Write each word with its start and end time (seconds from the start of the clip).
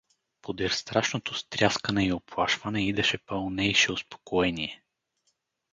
Подир 0.41 0.69
страшното 0.71 1.33
стряскане 1.33 2.05
и 2.07 2.13
уплашване 2.13 2.87
идеше 2.87 3.17
пълнейше 3.17 3.91
успокоение. 3.91 4.83